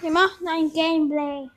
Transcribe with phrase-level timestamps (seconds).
[0.00, 1.50] Wir machen ein Gameplay.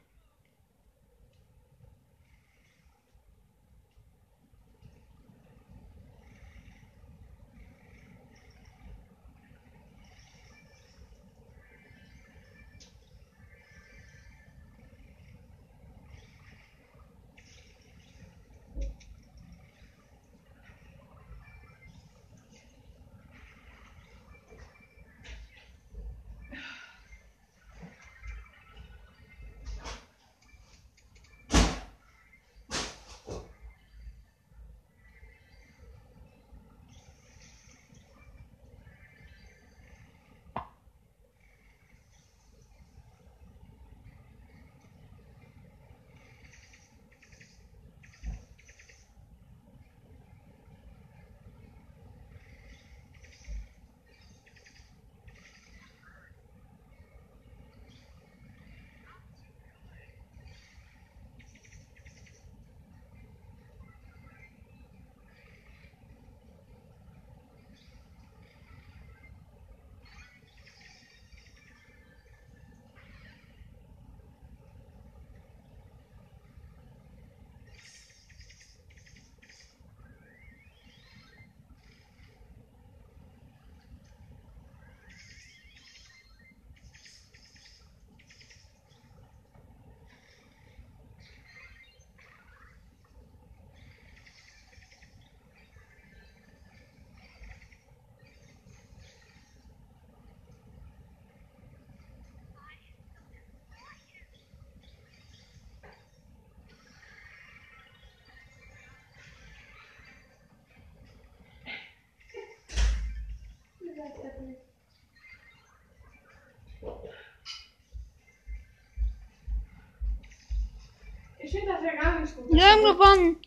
[121.64, 122.52] Finde das ja gar nicht gut.
[122.52, 123.42] Wir haben gewonnen.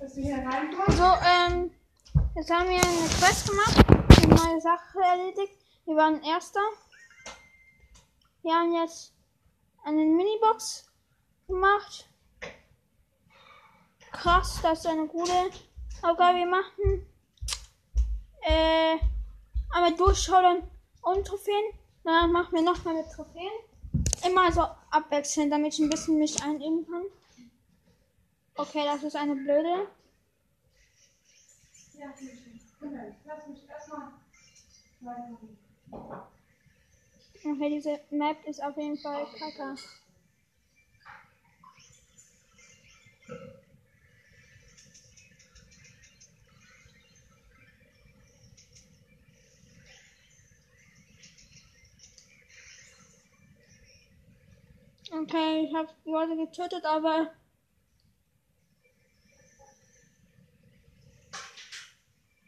[0.00, 0.98] Dass du hier reinkommst.
[0.98, 1.70] So, ähm,
[2.34, 3.76] jetzt haben wir eine Quest gemacht,
[4.22, 5.52] eine neue Sache erledigt.
[5.86, 6.60] Wir waren Erster.
[8.42, 9.14] Wir haben jetzt
[9.84, 10.90] eine Minibox
[11.46, 12.08] gemacht.
[14.10, 15.32] Krass, das ist eine gute
[16.02, 16.38] Aufgabe.
[16.38, 17.06] Wir machen
[18.42, 18.96] äh,
[19.72, 20.64] einmal durchschauen
[21.02, 21.72] und Trophäen.
[22.04, 23.52] Danach machen wir nochmal mit Trophäen.
[24.26, 27.04] Immer so abwechselnd, damit ich ein bisschen mich einüben kann.
[28.54, 29.88] Okay, das ist eine blöde.
[31.94, 32.12] Ja,
[33.24, 34.12] lass mich erstmal.
[37.44, 39.76] Okay, diese Map ist auf jeden Fall kacke.
[55.14, 57.32] Okay, ich habe Leute getötet, aber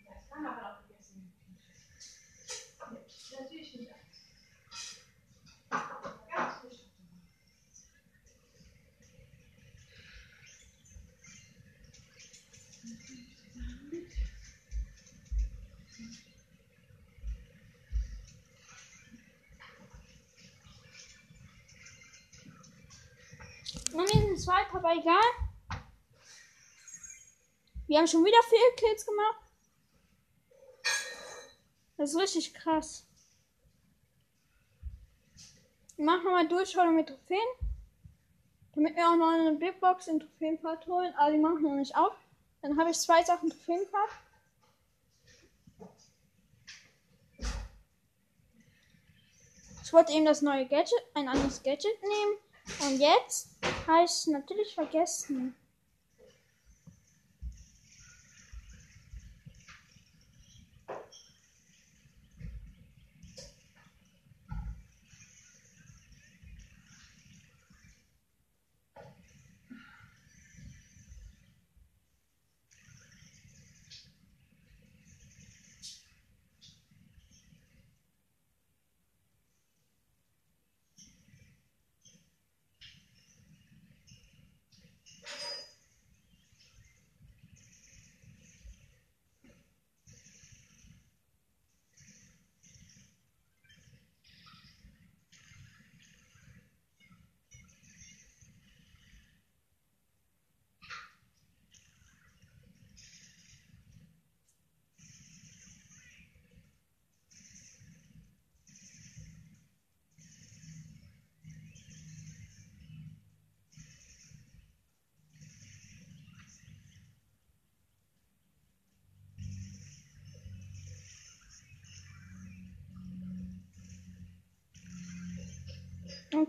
[0.08, 1.32] Das kann man aber auch vergessen.
[2.90, 3.90] Nee, natürlich nicht.
[5.70, 6.80] Ganz frisch.
[23.94, 25.22] Wir sind zweit, aber egal.
[27.86, 29.40] Wir haben schon wieder vier Kills gemacht.
[31.96, 33.06] Das ist richtig krass.
[35.94, 37.38] Wir machen mal Durchschauen mit Trophäen.
[38.74, 41.14] Damit wir auch noch eine Big Box in Trophäenfahrt holen.
[41.16, 42.16] Aber die machen wir noch nicht auf.
[42.62, 44.10] Dann habe ich zwei Sachen Trophäenfahrt.
[49.84, 52.38] Ich wollte eben das neue Gadget, ein anderes Gadget nehmen.
[52.80, 53.50] Und jetzt
[53.86, 55.54] habe ich es natürlich vergessen.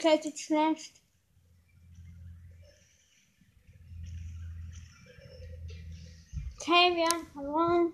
[0.01, 1.01] Sieht schlecht.
[6.59, 7.93] Okay, wir haben verloren.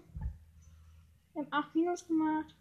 [1.34, 2.56] Wir haben 8 Minus gemacht.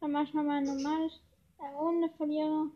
[0.00, 1.20] Dann mach ich mal mein normales
[1.58, 2.70] äh, Runde verliere.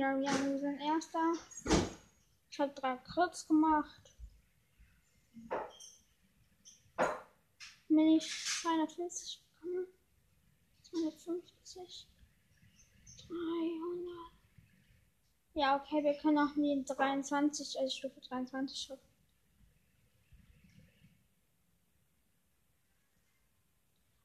[0.00, 1.32] Ja, wir haben unseren erster.
[2.50, 4.16] Ich habe drei Crits gemacht.
[7.90, 8.32] Wenn ich
[8.62, 9.88] 250 bekomme.
[10.84, 12.08] 250.
[13.28, 14.32] 300.
[15.52, 19.02] Ja, okay, wir können auch die 23, also Stufe 23 schaffen.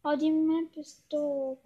[0.04, 1.60] Oh, die Map ist doof.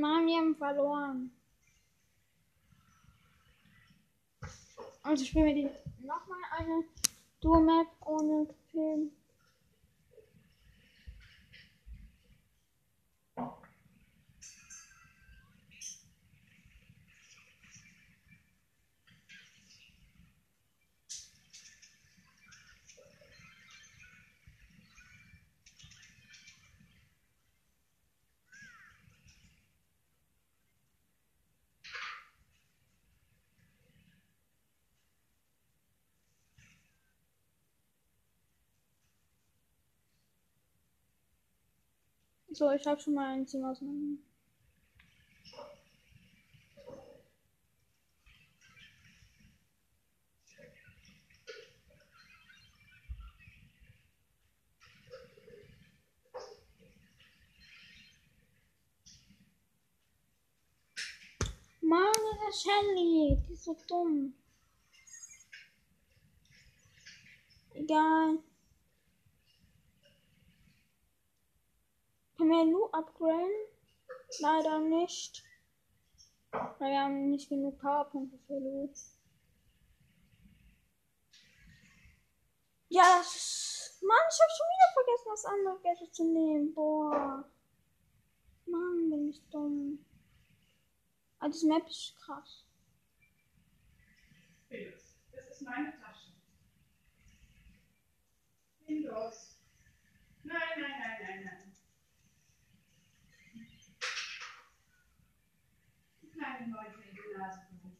[0.00, 1.32] Nein, wir haben verloren.
[5.02, 5.70] Also spielen wir die
[6.06, 6.84] nochmal eine
[7.40, 9.10] Duo-Map ohne Film.
[42.58, 44.20] So, ich habe schon mal ein Team auseinander.
[61.80, 64.34] Mann, diese Shelly, die ist so dumm.
[67.74, 68.38] Egal.
[72.38, 73.50] Können wir Lu upgraden?
[74.38, 75.42] Leider nicht.
[76.52, 78.94] Weil wir haben nicht genug Powerpunkte für Lu.
[82.90, 83.98] Ja, das.
[84.00, 86.72] Mann, ich habe schon wieder vergessen, das andere Gadget zu nehmen.
[86.74, 87.44] Boah.
[88.66, 90.06] Mann, bin ich dumm.
[91.40, 92.64] Ah, diese Map ist krass.
[94.68, 96.32] Felix, das ist meine Tasche.
[98.86, 101.17] Nimm nein, nein, nein.
[106.68, 107.60] Die Nase.
[107.70, 107.96] bringen.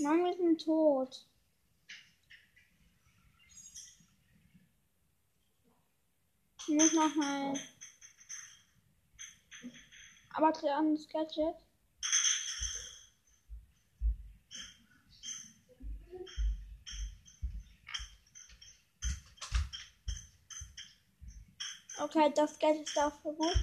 [0.00, 1.26] Mann, wir sind tot.
[6.60, 7.54] Ich muss noch mal.
[10.34, 10.96] Aber dreh an
[22.00, 23.56] Okay, das Gadget ist dafür gut.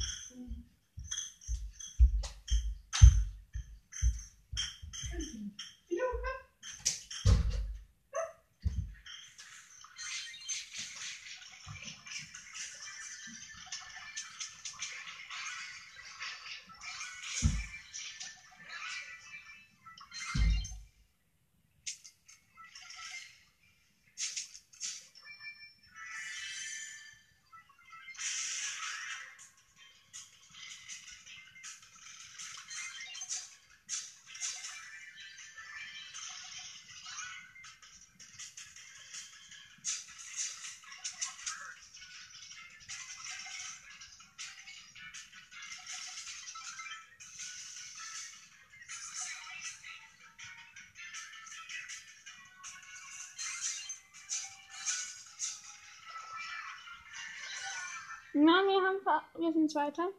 [59.46, 60.10] Wir sind Zweiter.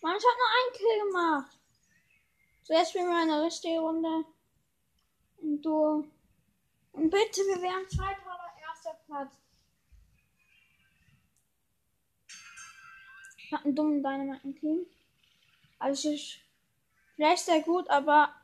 [0.00, 1.58] Mann, ich hab nur einen Kill gemacht.
[2.68, 4.24] Jetzt spielen wir eine richtige Runde.
[5.38, 6.08] Und du.
[6.92, 9.34] Und bitte, wir wären zweiter oder erster Platz.
[13.38, 14.86] Ich hab einen dummen Dynamite im Team.
[15.78, 16.44] Also, ich
[17.16, 18.34] vielleicht sehr gut, aber.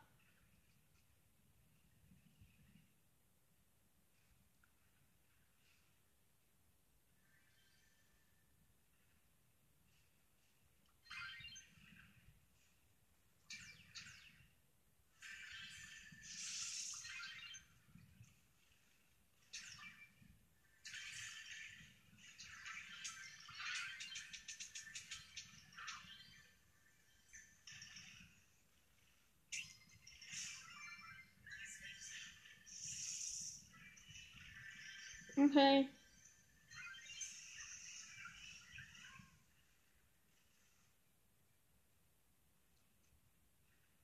[35.55, 35.89] Okay.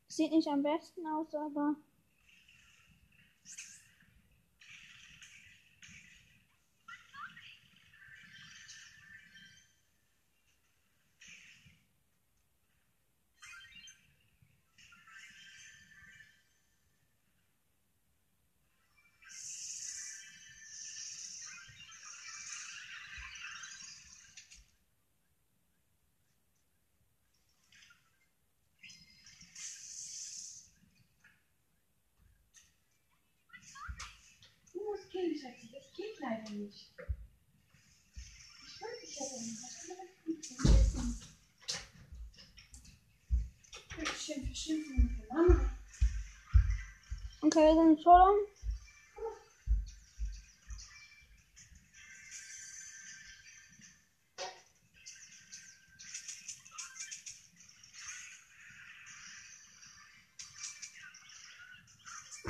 [0.07, 1.75] Sieht nicht am besten aus, aber.
[34.73, 35.69] Du musst gehen, Schatzi.
[35.73, 36.90] Das geht leider Ich
[38.80, 39.47] wollte dich ja dann.
[40.26, 41.21] Gut essen?
[44.19, 45.71] Schön verschimpfen mit der Mama.
[47.42, 48.49] Okay, wir sind Solo.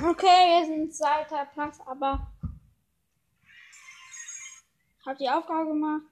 [0.03, 2.30] Okay, wir sind zweiter Platz, aber
[5.11, 6.03] habe die Aufgabe gemacht.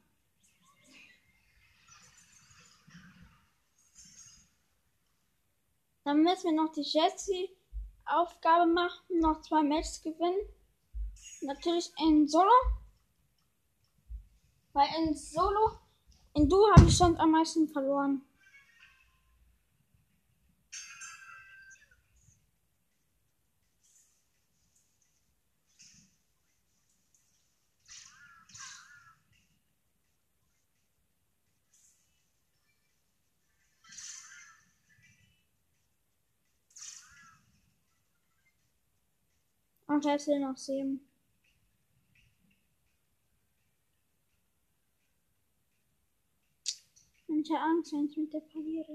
[6.03, 10.49] Dann müssen wir noch die Jessie-Aufgabe machen, noch zwei Matches gewinnen.
[11.41, 12.51] Natürlich in Solo.
[14.73, 15.79] Weil in Solo,
[16.33, 18.21] in Du habe ich schon am meisten verloren.
[39.99, 41.05] Und jetzt sind noch sieben.
[47.27, 48.93] Und ich habe Angst, wenn ich mit der verliere.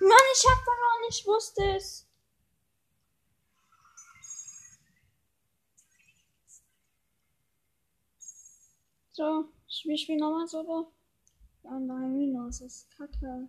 [0.00, 2.08] Mann, ich hab verloren, ich wusste es.
[9.12, 10.92] So, ich spiele nochmal so.
[11.62, 13.48] Ja, nein, Minus, ist kacke.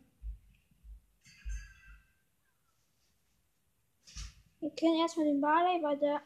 [4.59, 6.21] Wir kennen erstmal den Barley, weil der.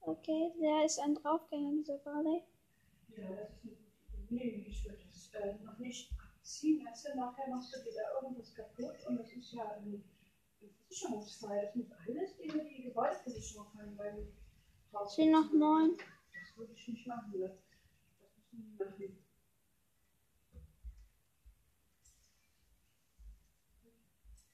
[0.00, 2.42] Okay, der ist ein Draufgänger, dieser Barley.
[3.16, 3.78] Ja, das ist
[4.10, 4.66] gute Idee.
[4.68, 6.84] Ich würde das äh, noch nicht abziehen.
[6.84, 10.02] Weißt du, nachher machst du wieder irgendwas kaputt und das ist ja ein
[10.62, 11.66] ein Versicherungsfall.
[11.66, 14.32] Das muss alles über die Gebäudeversicherung fallen,
[15.04, 15.96] Es sind noch neun.
[15.96, 17.32] Das würde ich nicht machen.
[17.40, 17.52] Das
[18.52, 19.18] müssen wir machen.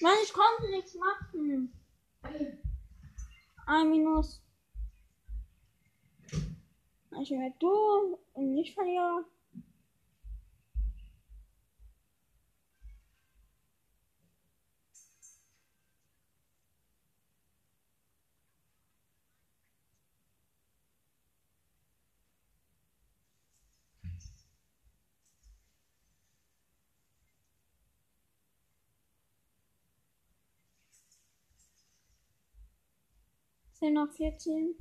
[0.00, 1.72] Mann, ich konnte nichts machen.
[3.66, 4.42] A minus.
[7.22, 9.24] Ich werde halt du und nicht verlieren.
[33.86, 34.74] 13 nach 14.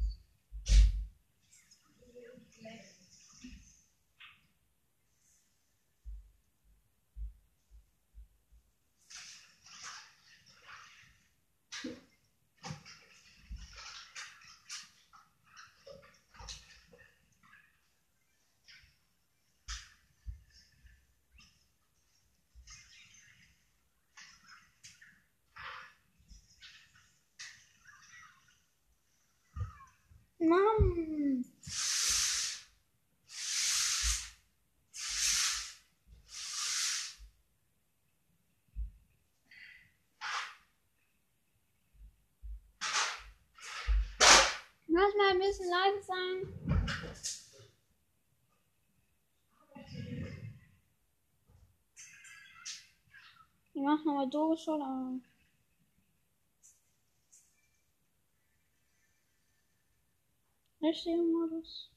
[30.56, 31.46] Mann.
[44.88, 46.66] Ich muss mal ein bisschen leise sein.
[53.74, 55.20] Ich mache nochmal doofe Schule.
[60.88, 61.95] Esta é.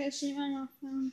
[0.00, 0.20] Modus.
[0.20, 1.12] Jetzt immer noch fern.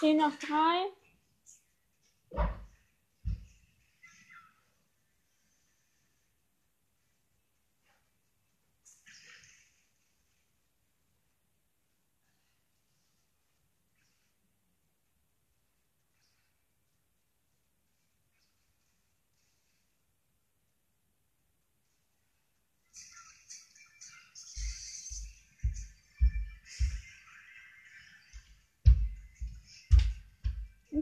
[0.00, 0.97] Okay, noch drei.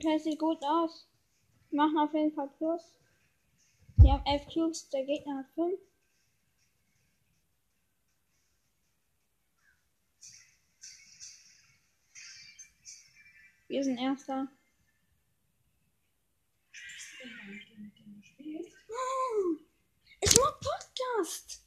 [0.07, 1.09] Okay, sieht gut aus.
[1.71, 2.95] Wir machen auf jeden Fall Plus.
[3.97, 5.81] Wir haben 11 Cubes, der Gegner hat 5.
[13.67, 14.47] Wir sind Erster.
[20.21, 21.66] ist nur Podcast.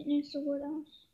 [0.00, 1.09] Sieht nicht so gut aus.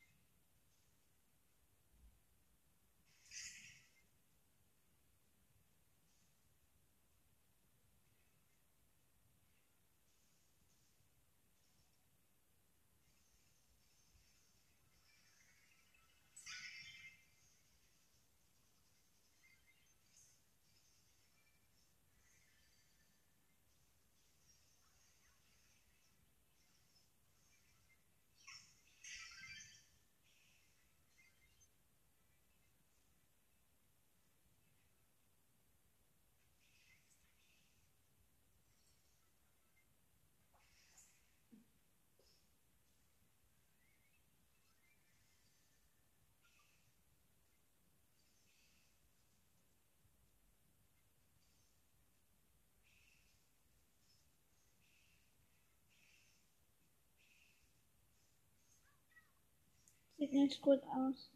[60.37, 61.31] Nicht gut aus.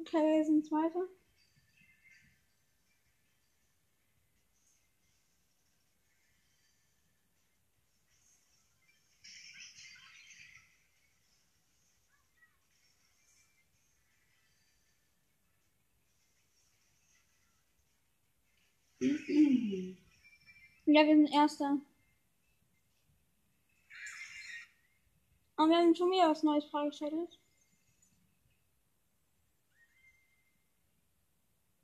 [0.00, 1.08] Okay, wir sind Zweiter.
[20.86, 21.78] Ja, wir sind Erster.
[25.56, 27.38] Und wir haben schon wieder was Neues freigeschaltet.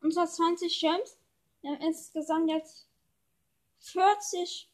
[0.01, 1.19] Und zwar 20 Gems.
[1.61, 2.89] Wir haben insgesamt jetzt
[3.81, 4.71] 40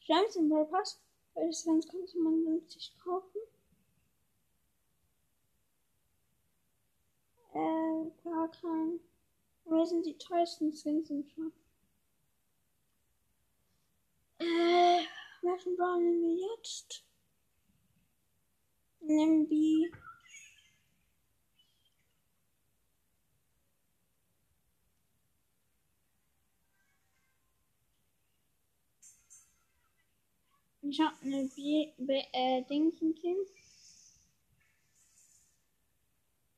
[0.00, 1.00] Gems im Brawl Pass.
[1.34, 3.40] Welches Gems könnte man günstig kaufen?
[7.54, 9.00] Äh, gar kein.
[9.64, 11.52] Wer sind die teuersten Skins im Shop?
[14.40, 15.02] Äh,
[15.42, 17.04] welchen Brawl nehmen wir jetzt?
[19.00, 19.90] Wir.
[30.82, 33.14] Ich hab eine B, B äh, Dingchen.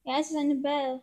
[0.04, 1.02] Ja, es ist eine Bell.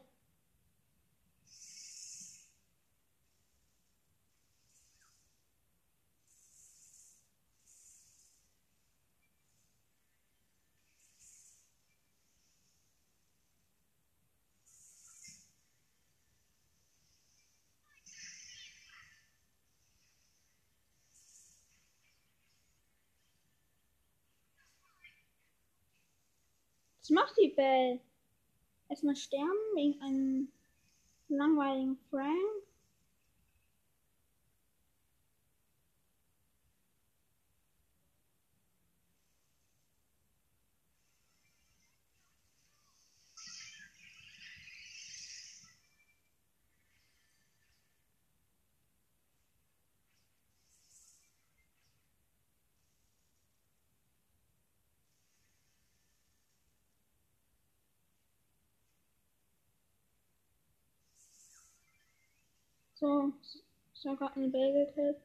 [27.07, 28.01] Was macht die Belle?
[28.89, 30.51] Erstmal sterben wegen einem
[31.29, 32.66] langweiligen Frank.
[62.99, 63.31] So,
[63.93, 65.17] ich habe gerade eine Bell gekillt.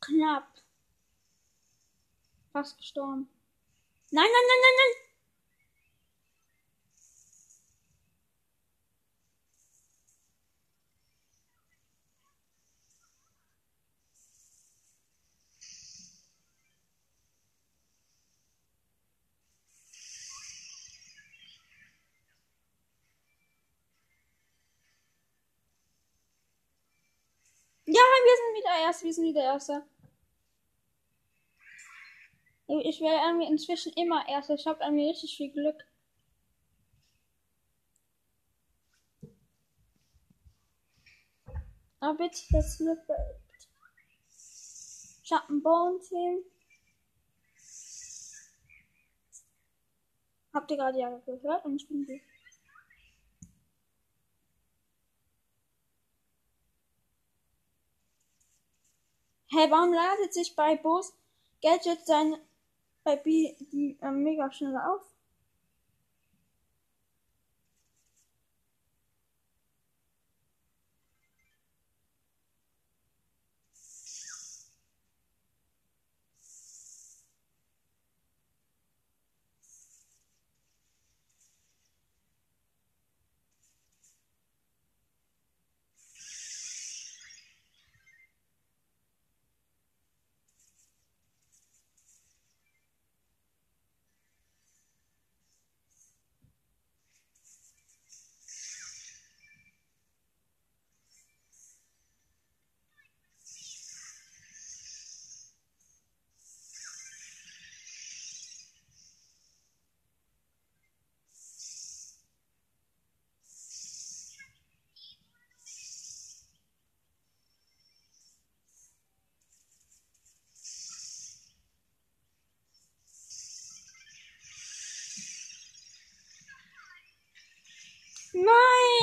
[0.00, 0.48] Knapp.
[2.52, 3.28] Fast gestorben.
[4.10, 5.08] Nein, nein, nein, nein, nein.
[27.86, 29.82] Ja, wir sind wieder erst, wir sind wieder Erster.
[32.68, 34.54] Ich werde irgendwie inzwischen immer Erster.
[34.54, 35.86] Ich habe irgendwie richtig viel Glück.
[42.00, 43.40] Aber bitte, das Glück bleibt.
[45.24, 46.44] Ich habe einen Bone-Team.
[50.52, 52.20] Habt ihr gerade ja gehört und ich bin gut.
[59.50, 61.14] Hey, warum ladet sich bei Bos
[61.62, 62.36] Gadget sein
[63.08, 64.50] bei B die äh, mega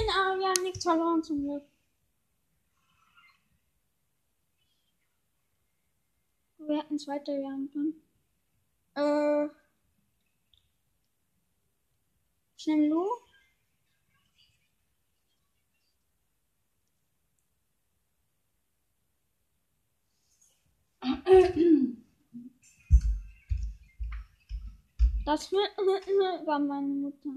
[0.06, 0.40] schnell auf?
[0.40, 1.64] wir haben nichts verloren zum Glück.
[6.58, 8.02] Wir hätten es weiterjagen können.
[8.96, 9.50] Äh.
[12.58, 13.06] Ich nehme Lu.
[25.26, 27.30] Das war meine Mutter.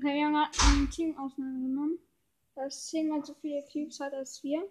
[0.00, 1.98] Okay, wir haben gerade ein Team auseinandergenommen,
[2.54, 4.66] das zehnmal so viele Cubes hat als wir.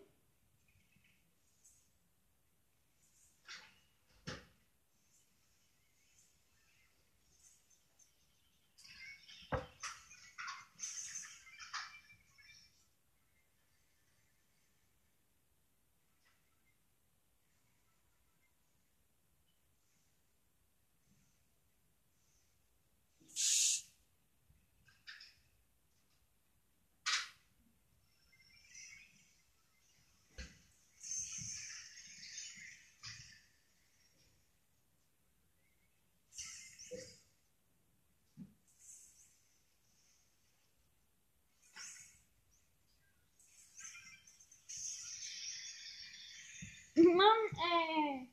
[47.19, 48.29] Mann, ey.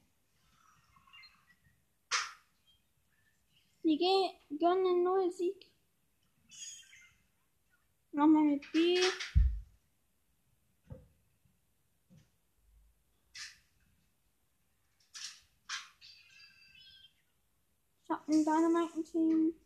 [3.83, 5.73] Gehen, gönnen neuen Sieg.
[8.13, 9.01] Nochmal mit B.
[18.05, 19.66] Ich hab ein Dynamite-Team.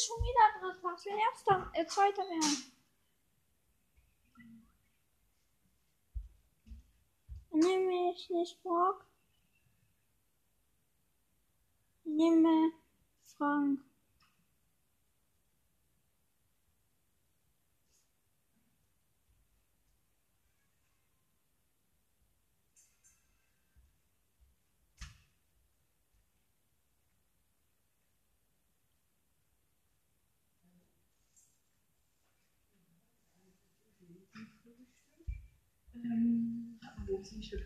[0.00, 0.96] Mann, schon wieder dritter.
[0.98, 2.72] Ich will erster, äh, zweiter werden.
[7.52, 9.04] Nehme ich nicht Brock.
[12.04, 12.72] Ich nehme
[13.36, 13.89] Frank.
[36.04, 37.60] Ähm, aber jetzt nicht, wir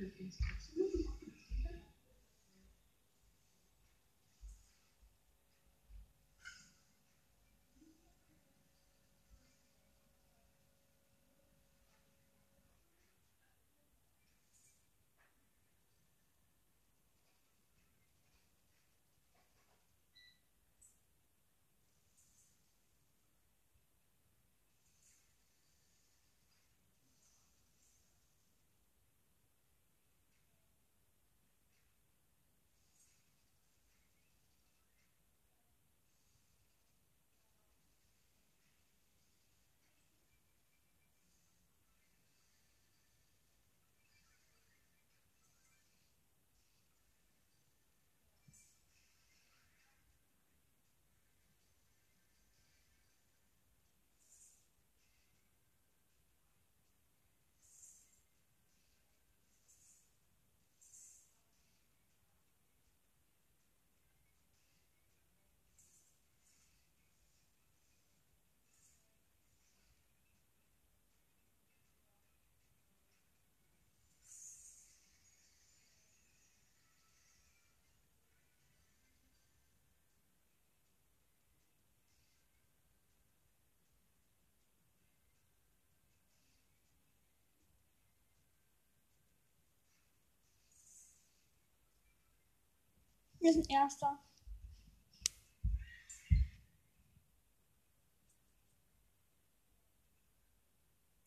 [93.44, 94.18] Wir sind Erster.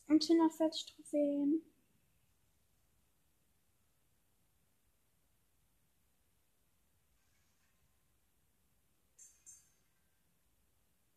[0.07, 1.61] Und 140 Trophäen.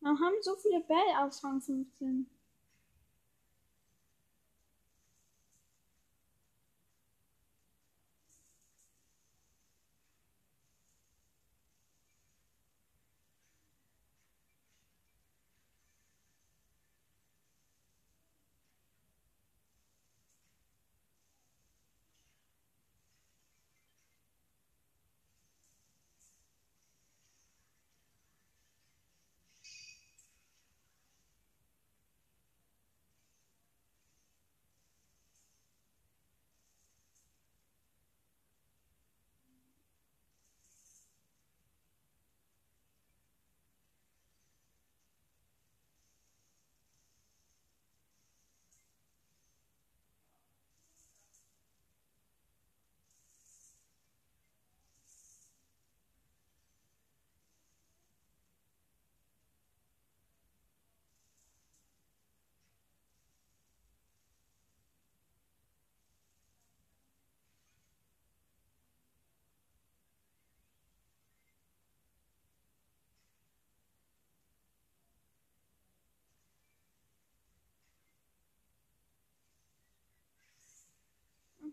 [0.01, 2.29] Wir haben so viele Bälle auf Rang 15.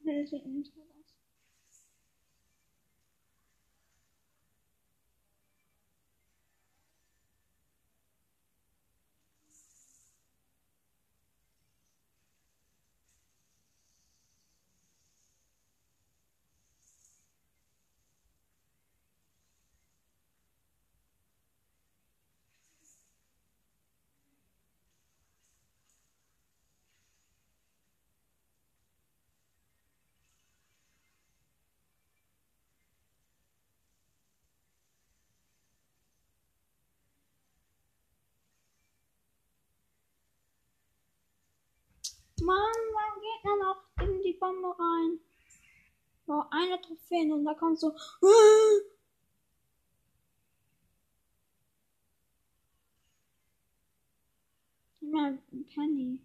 [0.09, 1.18] Okay, das sieht nicht gut aus.
[42.43, 42.59] Mann,
[42.95, 45.19] mein Gegner noch in die Bombe rein.
[46.27, 47.93] Wow, eine Trophäe und da kommt so.
[55.01, 55.39] Immer
[55.75, 56.21] Penny.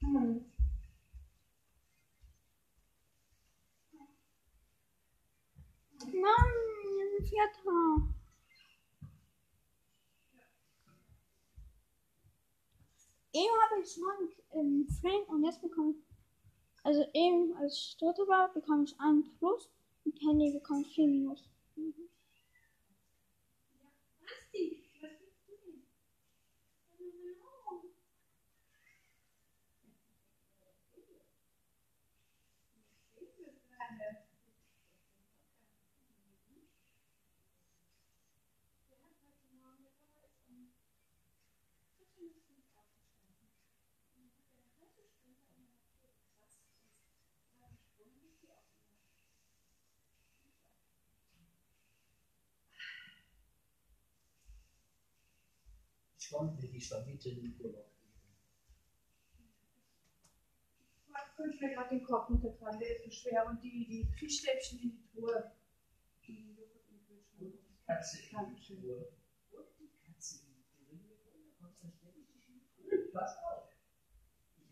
[0.00, 0.40] Hm.
[6.14, 6.54] Mann,
[7.18, 8.14] sind Vierter.
[13.32, 15.96] Eben habe ich neun ähm, Frank und jetzt bekomme ich,
[16.82, 19.68] also eben als ich Dritte war, bekomme ich 1 plus
[20.04, 21.44] und Handy bekommt 4 minus.
[21.76, 21.94] Mhm.
[24.22, 24.87] Basti, was willst
[56.28, 57.88] Stąd Hiszpanite in Urlaub.
[61.36, 63.46] fünf mir gerade den Kopf unter dran, der ist so schwer.
[63.46, 65.52] Und die, die Fischstäbchen in die Truhe.
[66.26, 67.40] Die Joghurt im Kühlschrank.
[67.40, 69.08] Und die Katze in die Truhe.
[69.52, 71.00] Und die Katze in die Truhe.
[71.24, 73.08] Da kommt dann ständig die Truhe.
[73.12, 73.70] Was auch?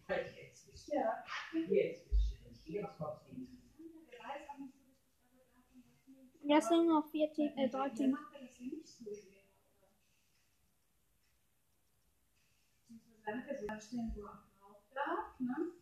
[0.08, 1.24] Ja, jetzt ist Ja.
[1.68, 2.26] Jetzt ist
[2.68, 3.30] Jetzt kommt die
[6.48, 8.16] Ja, sind noch 14, äh, 13.
[13.26, 15.40] Danke, so stehen, wo er braucht darf.
[15.40, 15.75] Ne?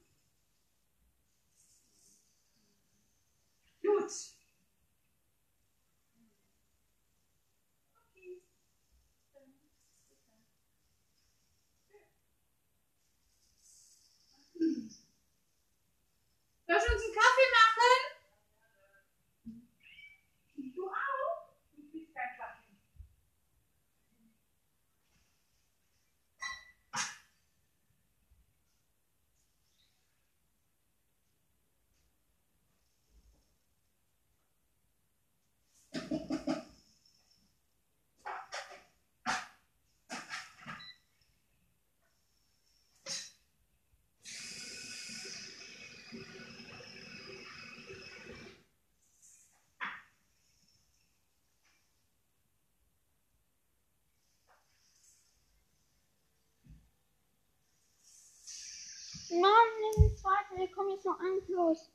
[59.41, 59.51] Mann,
[59.97, 61.91] den zweiten, wir kommen jetzt noch an los.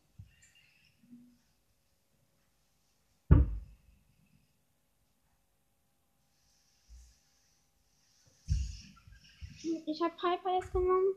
[9.85, 11.15] Ich habe Piper jetzt genommen.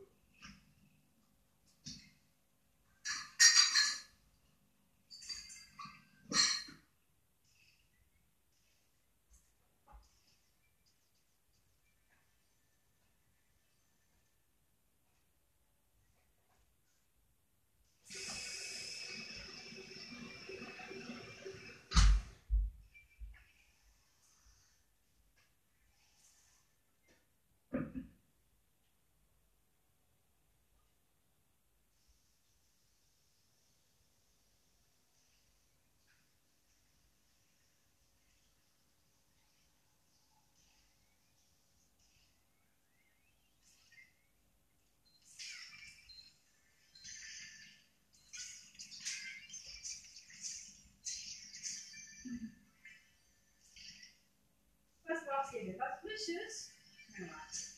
[55.05, 57.73] Was brauchst du warte.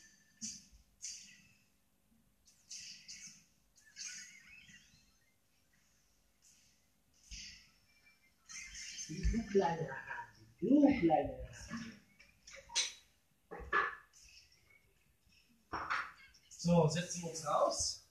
[9.08, 10.44] Du kleiner Hase.
[10.60, 11.92] Du kleiner Hase.
[16.58, 18.08] So, setzen wir uns raus.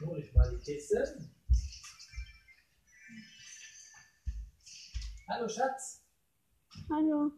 [0.00, 1.30] Hol ich mal die Kiste.
[5.28, 6.02] Hallo Schatz.
[6.88, 7.32] Hallo.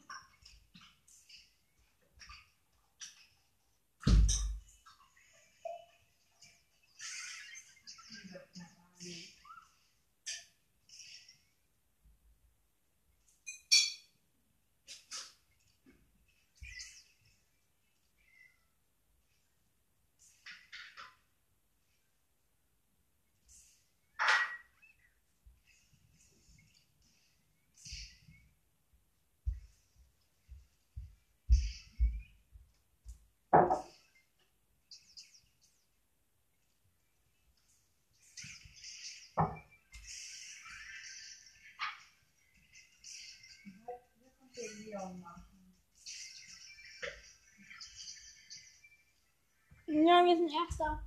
[49.86, 51.02] Ja, wir sind Erster.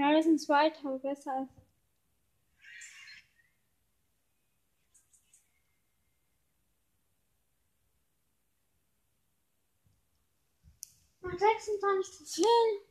[0.00, 1.50] Ja, wir sind Zweiter, aber besser als.
[11.20, 12.89] Noch 26 Trophäen.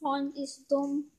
[0.00, 1.10] Freund ist dumm.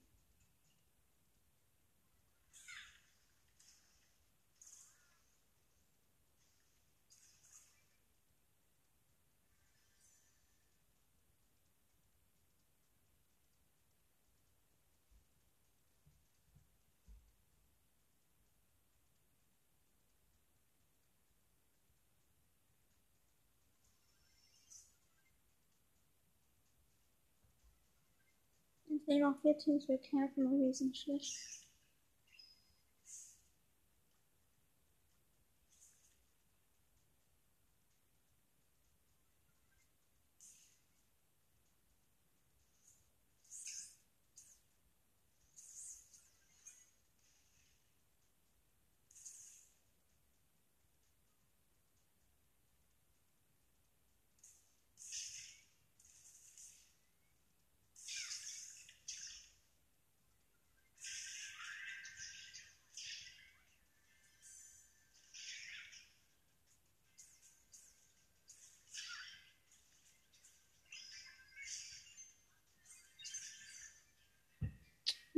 [29.02, 29.98] Ich nehme auch vier Teams, wir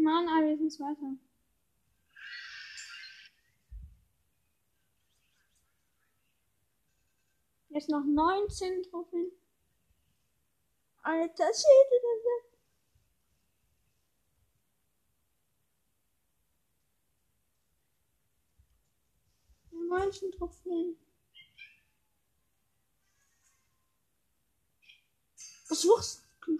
[0.01, 1.15] Mann, aber wir sind Zweiter.
[7.69, 9.31] Jetzt noch 19 Trophäen.
[11.03, 12.51] Alter Schäde, das ist.
[19.71, 20.97] Neunzehn Trophäen.
[25.67, 26.57] Was machst du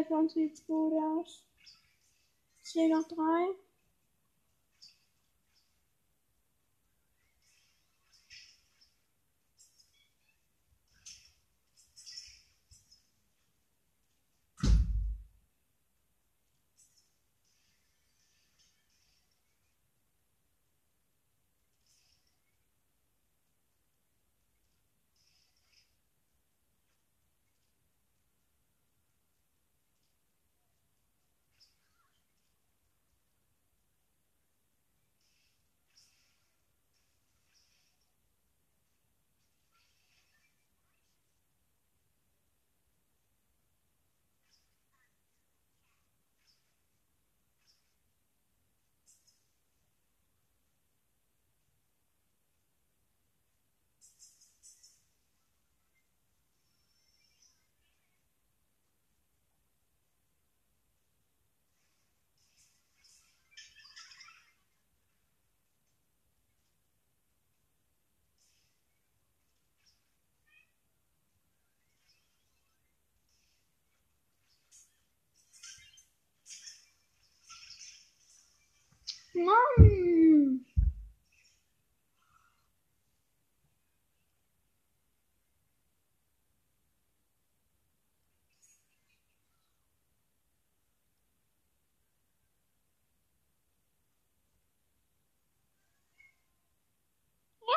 [0.00, 0.34] Helfen uns
[1.18, 1.44] aus.
[2.64, 3.48] Ich sehe noch drei.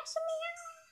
[0.05, 0.82] 什么样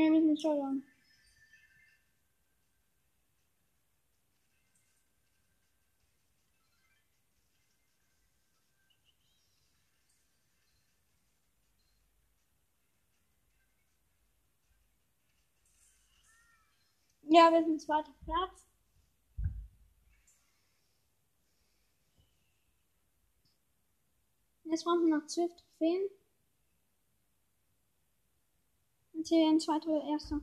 [0.00, 0.82] Ja, wir sind schon.
[17.28, 18.66] Ja, wir sind zweiter Platz.
[24.64, 26.08] Jetzt brauchen wir noch zwölf Trophäen.
[29.22, 30.40] Ein zweiter oder erster.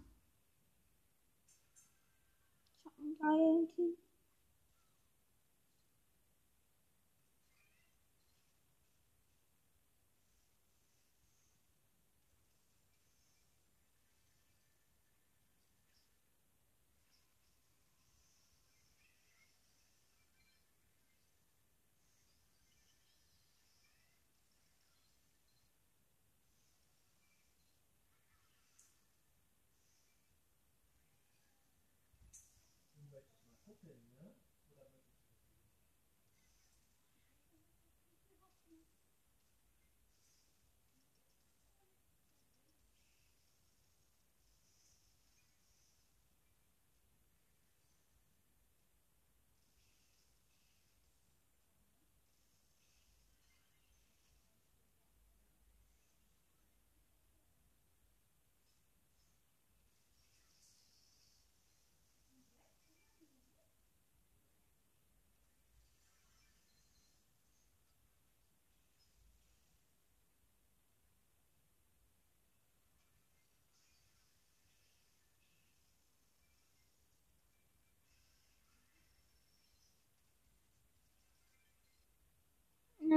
[2.79, 3.97] Ich hab ein geiles Team.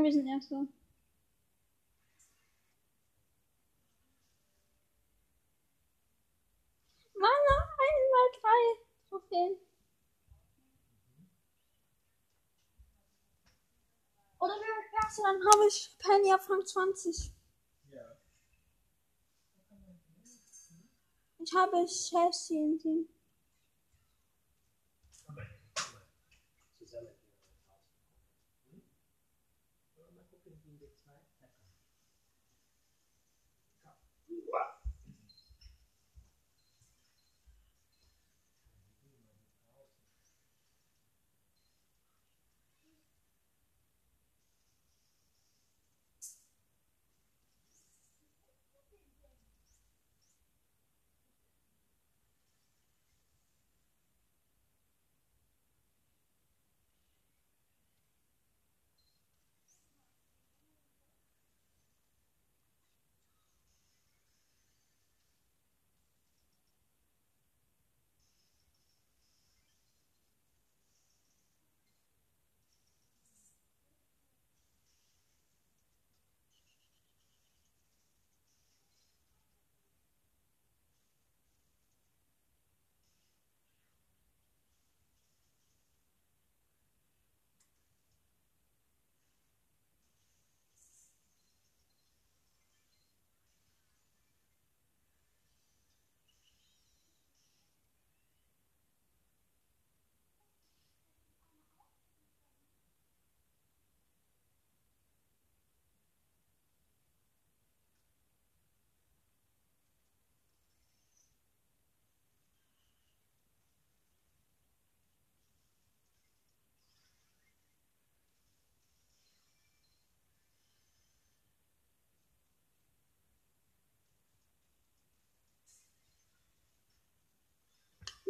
[0.01, 0.57] Ja, wir sind erster.
[7.14, 8.61] Mann, noch einmal drei
[9.11, 9.57] Trophäen.
[14.38, 17.32] Oder wenn wir erster, dann habe ich Penny auf Rang 20.
[17.92, 18.16] Ja.
[21.40, 23.20] Ich habe Chelsea im Team.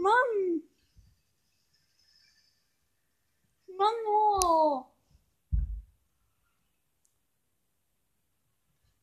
[0.00, 0.62] Mann!
[3.76, 4.86] Mann, oh!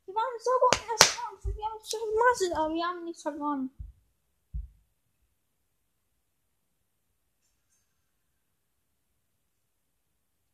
[0.05, 1.45] Wir waren so gut in das Kampf.
[1.45, 3.69] Wir haben es gemacht, aber wir haben nichts verloren.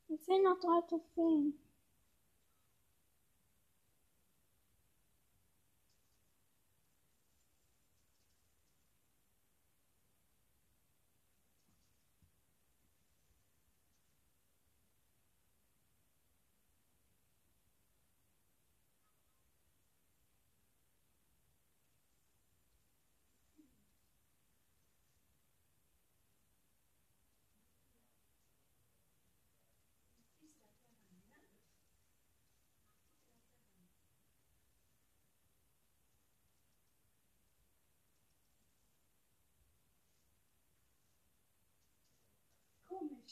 [0.07, 1.59] Mir fehlen noch drei Trophäen.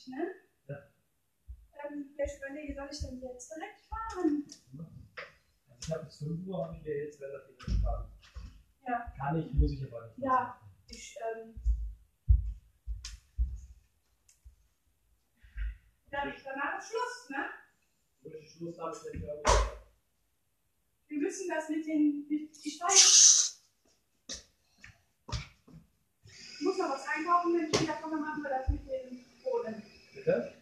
[0.01, 0.35] Komisch, ne?
[0.67, 0.77] Ja.
[1.75, 4.45] Ja, ich überlege, soll ich denn jetzt direkt fahren?
[5.67, 8.09] Also ich habe bis 5 Uhr, habe ich mir jetzt relativ entspannt.
[8.87, 9.13] Ja.
[9.17, 10.17] Kann ich, muss ich aber nicht.
[10.19, 10.59] Ja.
[10.87, 11.55] Ich, ähm.
[16.11, 17.45] Ja, danach ist Schluss, ne?
[18.23, 19.51] Durch Schluss habe ich jetzt ja
[21.07, 22.27] Wir müssen das mit den.
[22.27, 23.63] Mit, ich weiß.
[26.59, 29.90] Ich muss noch was einkaufen, wenn ich wiederkomme, machen wir das mit den Bohnen.
[30.23, 30.53] Bitte?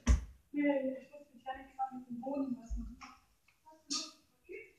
[0.54, 0.62] Nee,
[1.02, 2.98] ich muss mich ja nicht mal mit dem Boden was machen.
[3.66, 3.98] Hast du
[4.42, 4.72] okay?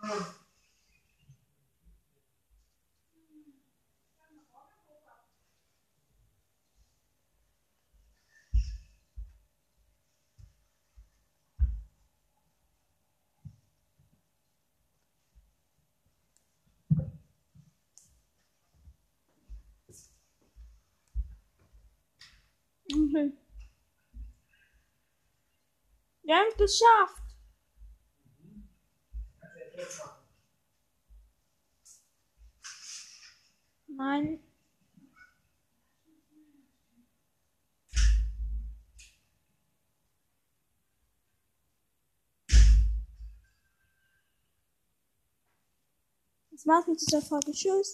[0.00, 0.37] Okay.
[26.28, 27.22] Wir haben es geschafft.
[33.86, 34.38] Nein.
[46.50, 47.52] Das war's mit dieser Folge.
[47.52, 47.86] Tschüss.